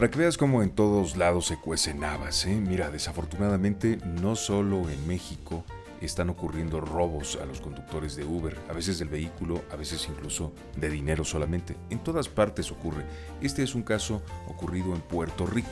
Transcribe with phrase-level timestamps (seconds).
[0.00, 2.58] para que veas cómo en todos lados se cuecen habas, ¿eh?
[2.58, 5.62] Mira, desafortunadamente no solo en México
[6.00, 10.54] están ocurriendo robos a los conductores de Uber, a veces del vehículo, a veces incluso
[10.74, 11.76] de dinero solamente.
[11.90, 13.04] En todas partes ocurre.
[13.42, 15.68] Este es un caso ocurrido en Puerto Rico,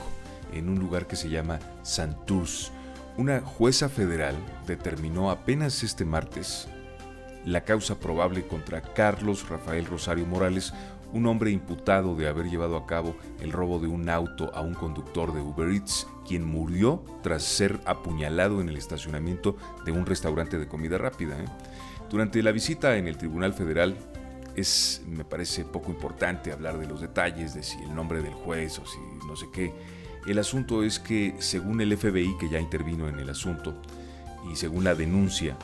[0.52, 2.70] en un lugar que se llama Santurce.
[3.16, 6.68] Una jueza federal determinó apenas este martes
[7.46, 10.74] la causa probable contra Carlos Rafael Rosario Morales,
[11.12, 14.74] un hombre imputado de haber llevado a cabo el robo de un auto a un
[14.74, 20.58] conductor de Uber Eats, quien murió tras ser apuñalado en el estacionamiento de un restaurante
[20.58, 21.40] de comida rápida.
[21.40, 21.46] ¿eh?
[22.10, 23.96] Durante la visita en el Tribunal Federal,
[24.56, 28.78] es, me parece poco importante hablar de los detalles, de si el nombre del juez
[28.78, 29.72] o si no sé qué.
[30.26, 33.80] El asunto es que, según el FBI que ya intervino en el asunto,
[34.50, 35.56] y según la denuncia,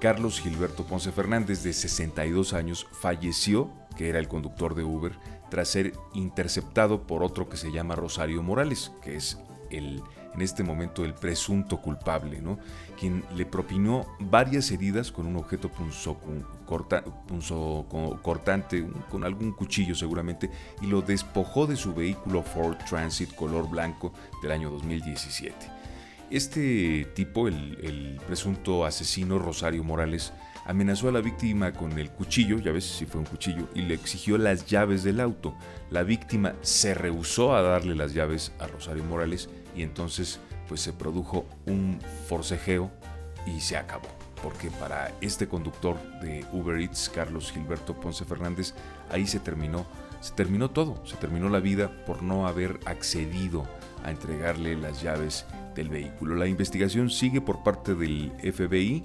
[0.00, 5.12] Carlos Gilberto Ponce Fernández, de 62 años, falleció que era el conductor de Uber,
[5.50, 9.38] tras ser interceptado por otro que se llama Rosario Morales, que es
[9.70, 10.02] el,
[10.34, 12.58] en este momento el presunto culpable, ¿no?
[12.98, 16.18] quien le propinó varias heridas con un objeto punzo,
[16.66, 17.02] corta,
[18.22, 24.12] cortante, con algún cuchillo seguramente, y lo despojó de su vehículo Ford Transit color blanco
[24.42, 25.54] del año 2017.
[26.30, 30.32] Este tipo, el, el presunto asesino Rosario Morales,
[30.70, 33.94] amenazó a la víctima con el cuchillo, ya ves si fue un cuchillo, y le
[33.94, 35.56] exigió las llaves del auto.
[35.90, 40.92] La víctima se rehusó a darle las llaves a Rosario Morales y entonces pues se
[40.92, 41.98] produjo un
[42.28, 42.88] forcejeo
[43.46, 44.06] y se acabó.
[44.44, 48.72] Porque para este conductor de Uber Eats, Carlos Gilberto Ponce Fernández,
[49.10, 49.86] ahí se terminó,
[50.20, 53.66] se terminó todo, se terminó la vida por no haber accedido
[54.04, 56.36] a entregarle las llaves del vehículo.
[56.36, 59.04] La investigación sigue por parte del FBI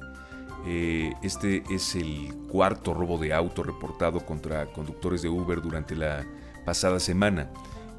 [0.65, 6.25] eh, este es el cuarto robo de auto reportado contra conductores de Uber durante la
[6.65, 7.51] pasada semana.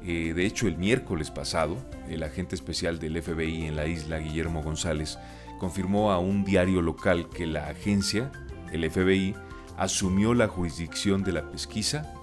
[0.03, 1.77] Eh, de hecho, el miércoles pasado,
[2.09, 5.17] el agente especial del FBI en la isla, Guillermo González,
[5.59, 8.31] confirmó a un diario local que la agencia,
[8.71, 9.33] el FBI,
[9.77, 12.13] asumió la jurisdicción de la pesquisa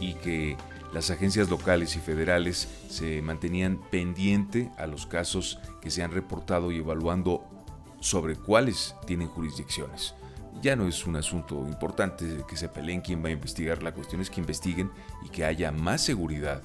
[0.00, 0.56] y que
[0.92, 6.72] las agencias locales y federales se mantenían pendiente a los casos que se han reportado
[6.72, 7.44] y evaluando
[8.00, 10.14] sobre cuáles tienen jurisdicciones.
[10.62, 14.20] Ya no es un asunto importante que se peleen quién va a investigar, la cuestión
[14.20, 14.90] es que investiguen
[15.24, 16.62] y que haya más seguridad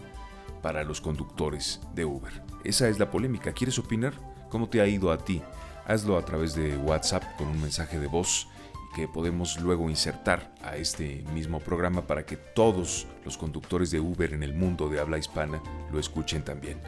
[0.61, 2.41] para los conductores de Uber.
[2.63, 3.51] Esa es la polémica.
[3.51, 4.13] ¿Quieres opinar?
[4.49, 5.41] ¿Cómo te ha ido a ti?
[5.85, 8.47] Hazlo a través de WhatsApp con un mensaje de voz
[8.95, 14.33] que podemos luego insertar a este mismo programa para que todos los conductores de Uber
[14.33, 15.61] en el mundo de habla hispana
[15.91, 16.79] lo escuchen también.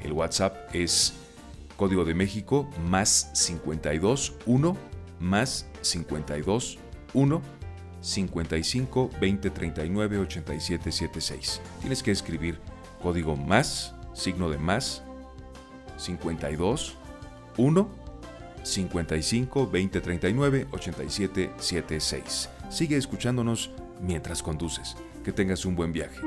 [0.00, 1.14] El WhatsApp es
[1.82, 4.76] Código de México más 52 1
[5.18, 6.78] más 52
[7.12, 7.42] 1
[8.00, 11.60] 55 20 39 87 76.
[11.80, 12.60] Tienes que escribir
[13.02, 15.02] código más, signo de más
[15.96, 16.98] 52
[17.56, 17.88] 1
[18.62, 22.48] 55 20 39 87 76.
[22.70, 24.96] Sigue escuchándonos mientras conduces.
[25.24, 26.20] Que tengas un buen viaje.